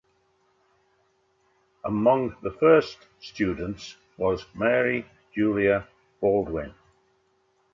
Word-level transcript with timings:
Among 1.85 2.35
the 2.41 2.49
first 2.53 3.05
students 3.19 3.97
was 4.17 4.47
Mary 4.55 5.05
Julia 5.35 5.87
Baldwin. 6.21 6.73